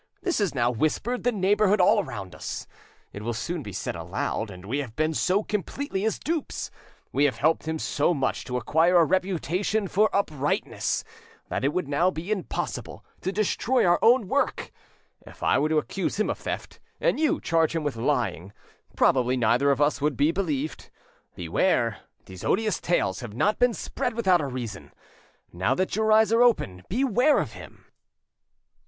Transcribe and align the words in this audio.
This 0.23 0.39
is 0.41 0.55
now 0.55 0.71
whispered 0.71 1.23
the 1.23 1.31
neighbourhood 1.31 1.79
all 1.79 2.03
round 2.03 2.33
us, 2.33 2.65
it 3.13 3.21
will 3.21 3.35
soon 3.35 3.61
be 3.61 3.71
said 3.71 3.95
aloud, 3.95 4.49
and 4.49 4.65
we 4.65 4.79
have 4.79 4.95
been 4.95 5.13
so 5.13 5.43
completely 5.43 6.01
his 6.01 6.17
dupes, 6.17 6.71
we 7.11 7.25
have 7.25 7.37
helped 7.37 7.67
him 7.67 7.77
so 7.77 8.11
much 8.11 8.43
to 8.45 8.57
acquire 8.57 8.97
a 8.97 9.05
reputation 9.05 9.87
for 9.87 10.09
uprightness, 10.11 11.03
that 11.49 11.63
it 11.63 11.71
would 11.71 11.87
now 11.87 12.09
be 12.09 12.31
impossible 12.31 13.05
to 13.21 13.31
destroy 13.31 13.85
our 13.85 13.99
own 14.01 14.27
work; 14.27 14.71
if 15.27 15.43
I 15.43 15.59
were 15.59 15.69
to 15.69 15.77
accuse 15.77 16.19
him 16.19 16.31
of 16.31 16.39
theft, 16.39 16.79
and 16.99 17.19
you 17.19 17.39
charged 17.39 17.75
him 17.75 17.83
with 17.83 17.95
lying, 17.95 18.53
probably 18.95 19.37
neither 19.37 19.69
of 19.69 19.79
us 19.79 20.01
would 20.01 20.17
be 20.17 20.31
believed. 20.31 20.89
Beware, 21.35 21.99
these 22.25 22.43
odious 22.43 22.79
tales 22.81 23.19
have 23.19 23.35
not 23.35 23.59
been 23.59 23.75
spread 23.75 24.15
without 24.15 24.41
a 24.41 24.47
reason. 24.47 24.91
Now 25.53 25.75
that 25.75 25.95
your 25.95 26.11
eyes 26.11 26.33
are 26.33 26.41
open, 26.41 26.85
beware 26.89 27.37
of 27.37 27.51
him." 27.53 27.85